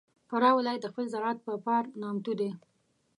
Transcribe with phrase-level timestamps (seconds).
[0.29, 2.49] فراه ولایت د خپل زراعت په پار نامتو دی.